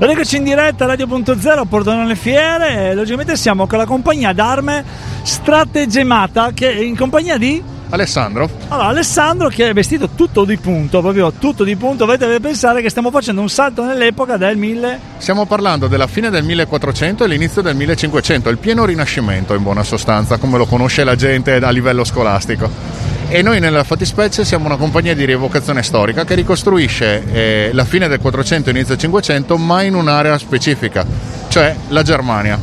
Eccoci 0.00 0.36
in 0.36 0.44
diretta 0.44 0.84
a 0.84 0.94
Radio.0 0.94 1.66
Pordenone 1.66 2.14
Fiere 2.14 2.90
e 2.90 2.94
logicamente 2.94 3.36
siamo 3.36 3.66
con 3.66 3.78
la 3.78 3.84
compagnia 3.84 4.32
d'arme 4.32 4.84
Strategemata 5.22 6.52
che 6.54 6.70
è 6.70 6.80
in 6.80 6.96
compagnia 6.96 7.36
di 7.36 7.60
Alessandro. 7.90 8.48
Allora, 8.68 8.88
Alessandro 8.88 9.48
che 9.48 9.68
è 9.68 9.72
vestito 9.72 10.10
tutto 10.14 10.44
di 10.44 10.56
punto, 10.56 11.00
proprio 11.00 11.32
tutto 11.32 11.64
di 11.64 11.74
punto, 11.74 12.04
dovete 12.04 12.38
pensare 12.38 12.80
che 12.80 12.90
stiamo 12.90 13.10
facendo 13.10 13.40
un 13.40 13.48
salto 13.48 13.84
nell'epoca 13.84 14.36
del 14.36 14.56
1000. 14.56 15.00
Stiamo 15.18 15.46
parlando 15.46 15.88
della 15.88 16.06
fine 16.06 16.30
del 16.30 16.44
1400 16.44 17.24
e 17.24 17.26
l'inizio 17.26 17.60
del 17.60 17.74
1500, 17.74 18.50
il 18.50 18.58
pieno 18.58 18.84
rinascimento 18.84 19.52
in 19.54 19.64
buona 19.64 19.82
sostanza, 19.82 20.36
come 20.36 20.58
lo 20.58 20.66
conosce 20.66 21.02
la 21.02 21.16
gente 21.16 21.54
a 21.56 21.70
livello 21.70 22.04
scolastico. 22.04 23.17
E 23.30 23.42
noi 23.42 23.60
nella 23.60 23.84
fattispecie 23.84 24.42
siamo 24.42 24.64
una 24.64 24.76
compagnia 24.76 25.14
di 25.14 25.26
rievocazione 25.26 25.82
storica 25.82 26.24
che 26.24 26.34
ricostruisce 26.34 27.24
eh, 27.30 27.70
la 27.74 27.84
fine 27.84 28.08
del 28.08 28.20
400 28.20 28.68
e 28.68 28.72
inizio 28.72 28.94
del 28.94 29.02
500, 29.02 29.58
ma 29.58 29.82
in 29.82 29.94
un'area 29.94 30.38
specifica, 30.38 31.04
cioè 31.48 31.76
la 31.88 32.02
Germania. 32.02 32.58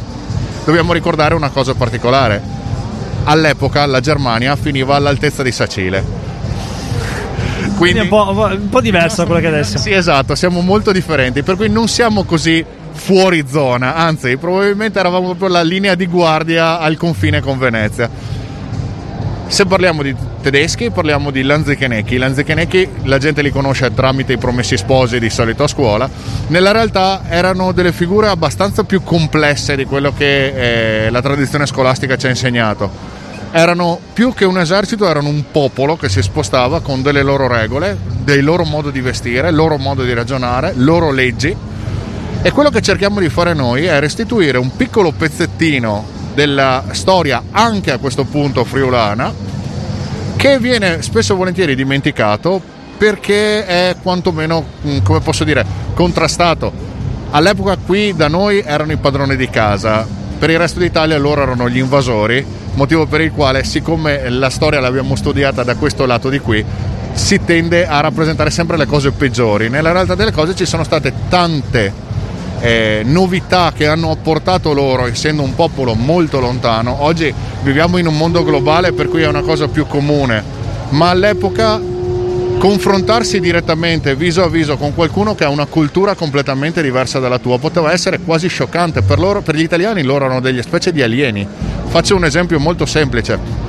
Dobbiamo 0.65 0.91
ricordare 0.91 1.35
una 1.35 1.49
cosa 1.49 1.75
particolare. 1.75 2.41
All'epoca 3.25 3.85
la 3.85 3.99
Germania 3.99 4.55
finiva 4.55 4.95
all'altezza 4.95 5.43
di 5.43 5.51
Sacile. 5.51 6.03
Quindi 7.77 7.99
è 7.99 8.01
un 8.01 8.07
po', 8.07 8.27
un 8.29 8.69
po' 8.69 8.81
diverso 8.81 9.17
da 9.17 9.25
quello 9.27 9.41
che 9.41 9.47
adesso. 9.47 9.77
Sì, 9.77 9.91
esatto, 9.91 10.33
siamo 10.33 10.61
molto 10.61 10.91
differenti, 10.91 11.43
per 11.43 11.57
cui 11.57 11.69
non 11.69 11.87
siamo 11.87 12.23
così 12.23 12.65
fuori 12.91 13.45
zona, 13.47 13.93
anzi, 13.93 14.35
probabilmente 14.37 14.97
eravamo 14.97 15.25
proprio 15.25 15.49
la 15.49 15.61
linea 15.61 15.93
di 15.93 16.07
guardia 16.07 16.79
al 16.79 16.97
confine 16.97 17.39
con 17.39 17.59
Venezia. 17.59 18.09
Se 19.47 19.65
parliamo 19.65 20.01
di 20.01 20.13
tedeschi, 20.41 20.89
parliamo 20.89 21.29
di 21.29 21.43
Lanzichenecchi. 21.43 22.17
Lanzichenecchi 22.17 22.89
la 23.03 23.19
gente 23.19 23.41
li 23.41 23.51
conosce 23.51 23.93
tramite 23.93 24.33
i 24.33 24.37
promessi 24.37 24.75
sposi 24.75 25.19
di 25.19 25.29
solito 25.29 25.63
a 25.63 25.67
scuola. 25.67 26.09
Nella 26.47 26.71
realtà 26.71 27.21
erano 27.29 27.71
delle 27.71 27.93
figure 27.93 28.27
abbastanza 28.27 28.83
più 28.83 29.01
complesse 29.03 29.77
di 29.77 29.85
quello 29.85 30.13
che 30.13 31.05
eh, 31.05 31.09
la 31.09 31.21
tradizione 31.21 31.67
scolastica 31.67 32.17
ci 32.17 32.25
ha 32.25 32.29
insegnato. 32.29 32.89
Erano 33.51 33.99
più 34.11 34.33
che 34.33 34.43
un 34.43 34.57
esercito, 34.57 35.07
erano 35.07 35.29
un 35.29 35.45
popolo 35.51 35.95
che 35.95 36.09
si 36.09 36.21
spostava 36.21 36.81
con 36.81 37.01
delle 37.01 37.23
loro 37.23 37.47
regole, 37.47 37.97
dei 38.23 38.41
loro 38.41 38.65
modi 38.65 38.91
di 38.91 38.99
vestire, 38.99 39.51
loro 39.51 39.77
modo 39.77 40.03
di 40.03 40.13
ragionare, 40.13 40.73
loro 40.75 41.11
leggi. 41.11 41.55
E 42.41 42.51
quello 42.51 42.69
che 42.69 42.81
cerchiamo 42.81 43.21
di 43.21 43.29
fare 43.29 43.53
noi 43.53 43.85
è 43.85 43.99
restituire 43.99 44.57
un 44.57 44.75
piccolo 44.75 45.11
pezzettino 45.11 46.14
della 46.35 46.83
storia 46.91 47.41
anche 47.49 47.91
a 47.91 47.97
questo 47.97 48.25
punto 48.25 48.63
friulana 48.63 49.33
che 50.35 50.59
viene 50.59 51.01
spesso 51.01 51.33
e 51.33 51.35
volentieri 51.35 51.75
dimenticato 51.75 52.61
perché 52.97 53.65
è 53.65 53.95
quantomeno, 54.01 54.63
mm, 54.85 54.97
come 55.03 55.19
posso 55.19 55.43
dire, 55.43 55.65
contrastato. 55.95 56.71
All'epoca 57.31 57.77
qui 57.77 58.13
da 58.15 58.27
noi 58.27 58.61
erano 58.63 58.91
i 58.91 58.97
padroni 58.97 59.35
di 59.35 59.49
casa, 59.49 60.07
per 60.37 60.49
il 60.49 60.57
resto 60.57 60.79
d'Italia 60.79 61.17
loro 61.17 61.41
erano 61.41 61.69
gli 61.69 61.77
invasori, 61.77 62.45
motivo 62.75 63.05
per 63.07 63.21
il 63.21 63.31
quale, 63.31 63.63
siccome 63.63 64.29
la 64.29 64.49
storia 64.49 64.79
l'abbiamo 64.79 65.15
studiata 65.15 65.63
da 65.63 65.75
questo 65.75 66.05
lato 66.05 66.29
di 66.29 66.39
qui, 66.39 66.63
si 67.13 67.43
tende 67.43 67.87
a 67.87 67.99
rappresentare 68.01 68.51
sempre 68.51 68.77
le 68.77 68.85
cose 68.85 69.11
peggiori. 69.11 69.69
Nella 69.69 69.91
realtà 69.91 70.15
delle 70.15 70.31
cose 70.31 70.55
ci 70.55 70.65
sono 70.65 70.83
state 70.83 71.11
tante 71.29 71.91
eh, 72.59 73.01
novità 73.05 73.71
che 73.75 73.87
hanno 73.87 74.11
apportato 74.11 74.73
loro, 74.73 75.07
essendo 75.07 75.41
un 75.41 75.55
popolo 75.55 75.93
molto 75.93 76.39
lontano. 76.39 77.03
Oggi 77.03 77.33
viviamo 77.63 77.97
in 77.97 78.07
un 78.07 78.17
mondo 78.17 78.43
globale 78.43 78.93
per 78.93 79.07
cui 79.07 79.21
è 79.21 79.27
una 79.27 79.41
cosa 79.41 79.67
più 79.67 79.85
comune, 79.87 80.43
ma 80.89 81.09
all'epoca 81.09 81.79
confrontarsi 82.57 83.39
direttamente 83.39 84.15
viso 84.15 84.43
a 84.43 84.49
viso 84.49 84.77
con 84.77 84.95
qualcuno 84.95 85.35
che 85.35 85.43
ha 85.43 85.49
una 85.49 85.65
cultura 85.65 86.15
completamente 86.15 86.81
diversa 86.81 87.19
dalla 87.19 87.37
tua 87.37 87.59
poteva 87.59 87.91
essere 87.91 88.19
quasi 88.19 88.47
scioccante 88.47 89.01
per 89.01 89.19
loro, 89.19 89.41
per 89.41 89.55
gli 89.55 89.61
italiani 89.61 90.03
loro 90.03 90.25
erano 90.25 90.39
delle 90.39 90.61
specie 90.61 90.91
di 90.91 91.01
alieni. 91.01 91.47
Faccio 91.87 92.15
un 92.15 92.25
esempio 92.25 92.59
molto 92.59 92.85
semplice 92.85 93.64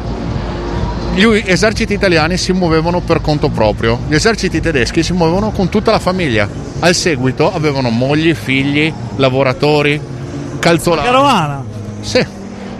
gli 1.16 1.42
eserciti 1.46 1.94
italiani 1.94 2.36
si 2.36 2.52
muovevano 2.52 3.00
per 3.00 3.22
conto 3.22 3.48
proprio, 3.48 4.00
gli 4.06 4.14
eserciti 4.14 4.60
tedeschi 4.60 5.02
si 5.02 5.14
muovevano 5.14 5.50
con 5.50 5.70
tutta 5.70 5.90
la 5.90 5.98
famiglia. 5.98 6.46
Al 6.80 6.94
seguito 6.94 7.50
avevano 7.54 7.88
mogli, 7.88 8.34
figli, 8.34 8.92
lavoratori, 9.16 9.98
calzolari. 10.58 11.06
Carovana. 11.06 11.64
Sì. 12.00 12.22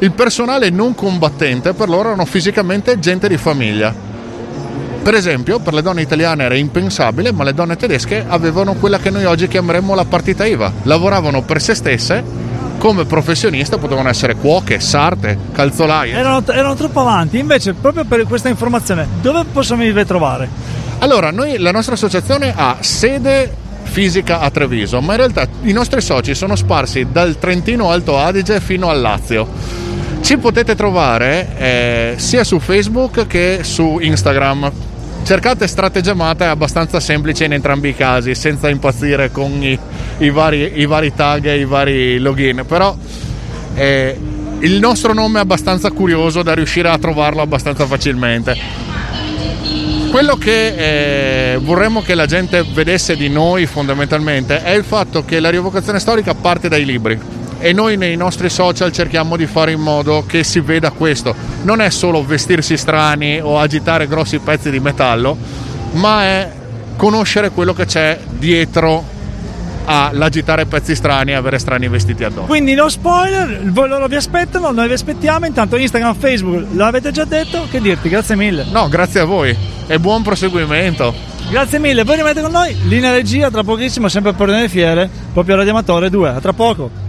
Il 0.00 0.12
personale 0.12 0.68
non 0.68 0.94
combattente 0.94 1.72
per 1.72 1.88
loro 1.88 2.08
erano 2.08 2.26
fisicamente 2.26 2.98
gente 2.98 3.26
di 3.26 3.38
famiglia. 3.38 3.94
Per 5.02 5.14
esempio, 5.14 5.58
per 5.60 5.72
le 5.72 5.80
donne 5.80 6.02
italiane 6.02 6.44
era 6.44 6.56
impensabile, 6.56 7.32
ma 7.32 7.42
le 7.42 7.54
donne 7.54 7.76
tedesche 7.76 8.22
avevano 8.28 8.74
quella 8.74 8.98
che 8.98 9.08
noi 9.08 9.24
oggi 9.24 9.48
chiameremmo 9.48 9.94
la 9.94 10.04
partita 10.04 10.44
IVA. 10.44 10.70
Lavoravano 10.82 11.40
per 11.40 11.62
se 11.62 11.74
stesse 11.74 12.22
come 12.86 13.04
professionista 13.04 13.78
potevano 13.78 14.08
essere 14.08 14.36
cuoche, 14.36 14.78
sarte, 14.78 15.36
calzolaie. 15.50 16.12
Erano, 16.12 16.44
erano, 16.46 16.76
troppo 16.76 17.00
avanti, 17.00 17.36
invece 17.36 17.72
proprio 17.72 18.04
per 18.04 18.24
questa 18.28 18.48
informazione 18.48 19.08
dove 19.20 19.42
possiamo 19.50 19.82
trovare? 20.04 20.48
Allora, 20.98 21.32
noi, 21.32 21.58
la 21.58 21.72
nostra 21.72 21.94
associazione 21.94 22.54
ha 22.54 22.76
sede 22.78 23.52
fisica 23.82 24.38
a 24.38 24.50
Treviso, 24.50 25.00
ma 25.00 25.14
in 25.14 25.18
realtà 25.18 25.48
i 25.62 25.72
nostri 25.72 26.00
soci 26.00 26.36
sono 26.36 26.54
sparsi 26.54 27.08
dal 27.10 27.40
Trentino 27.40 27.90
Alto 27.90 28.18
Adige 28.18 28.60
fino 28.60 28.88
al 28.88 29.00
Lazio. 29.00 29.48
Ci 30.20 30.36
potete 30.36 30.76
trovare 30.76 31.48
eh, 31.56 32.14
sia 32.18 32.44
su 32.44 32.60
Facebook 32.60 33.26
che 33.26 33.60
su 33.62 33.98
Instagram 34.00 34.70
cercate 35.26 35.66
strategiamata 35.66 36.44
è 36.44 36.48
abbastanza 36.48 37.00
semplice 37.00 37.44
in 37.46 37.52
entrambi 37.52 37.88
i 37.88 37.96
casi 37.96 38.36
senza 38.36 38.68
impazzire 38.68 39.32
con 39.32 39.60
i, 39.60 39.76
i, 40.18 40.30
vari, 40.30 40.74
i 40.76 40.86
vari, 40.86 41.12
tag 41.12 41.46
e 41.46 41.58
i 41.58 41.64
vari 41.64 42.18
login 42.18 42.64
però 42.64 42.96
eh, 43.74 44.16
il 44.60 44.78
nostro 44.78 45.12
nome 45.12 45.38
è 45.38 45.42
abbastanza 45.42 45.90
curioso 45.90 46.44
da 46.44 46.54
riuscire 46.54 46.88
a 46.88 46.96
trovarlo 46.96 47.42
abbastanza 47.42 47.86
facilmente. 47.86 48.56
Quello 50.10 50.36
che 50.36 51.54
eh, 51.54 51.58
vorremmo 51.58 52.02
che 52.02 52.14
la 52.14 52.26
gente 52.26 52.64
vedesse 52.72 53.16
di 53.16 53.28
noi 53.28 53.66
fondamentalmente 53.66 54.62
è 54.62 54.70
il 54.70 54.84
fatto 54.84 55.24
che 55.24 55.40
la 55.40 55.50
rievocazione 55.50 55.98
storica 55.98 56.34
parte 56.34 56.68
dai 56.68 56.84
libri 56.84 57.35
e 57.66 57.72
noi 57.72 57.96
nei 57.96 58.14
nostri 58.14 58.48
social 58.48 58.92
cerchiamo 58.92 59.36
di 59.36 59.46
fare 59.46 59.72
in 59.72 59.80
modo 59.80 60.22
che 60.24 60.44
si 60.44 60.60
veda 60.60 60.92
questo. 60.92 61.34
Non 61.62 61.80
è 61.80 61.90
solo 61.90 62.24
vestirsi 62.24 62.76
strani 62.76 63.40
o 63.40 63.58
agitare 63.58 64.06
grossi 64.06 64.38
pezzi 64.38 64.70
di 64.70 64.78
metallo, 64.78 65.36
ma 65.94 66.22
è 66.22 66.52
conoscere 66.94 67.50
quello 67.50 67.72
che 67.72 67.84
c'è 67.84 68.20
dietro 68.38 69.02
all'agitare 69.84 70.66
pezzi 70.66 70.94
strani 70.94 71.32
e 71.32 71.34
avere 71.34 71.58
strani 71.58 71.88
vestiti 71.88 72.22
addosso. 72.22 72.46
Quindi 72.46 72.74
no 72.74 72.88
spoiler, 72.88 73.60
loro 73.74 74.06
vi 74.06 74.14
aspettano, 74.14 74.70
noi 74.70 74.86
vi 74.86 74.94
aspettiamo. 74.94 75.46
Intanto 75.46 75.74
Instagram, 75.74 76.14
Facebook, 76.14 76.66
l'avete 76.72 77.10
già 77.10 77.24
detto, 77.24 77.66
che 77.68 77.80
dirti, 77.80 78.08
grazie 78.08 78.36
mille. 78.36 78.64
No, 78.70 78.88
grazie 78.88 79.18
a 79.18 79.24
voi 79.24 79.56
e 79.88 79.98
buon 79.98 80.22
proseguimento. 80.22 81.12
Grazie 81.50 81.80
mille, 81.80 82.04
voi 82.04 82.14
rimanete 82.14 82.42
con 82.42 82.52
noi, 82.52 82.76
linea 82.86 83.10
regia, 83.10 83.50
tra 83.50 83.64
pochissimo, 83.64 84.06
sempre 84.06 84.34
per 84.34 84.50
le 84.50 84.68
fiere, 84.68 85.10
proprio 85.32 85.56
Radio 85.56 85.72
Amatore 85.72 86.10
2. 86.10 86.28
A 86.28 86.38
tra 86.38 86.52
poco. 86.52 87.05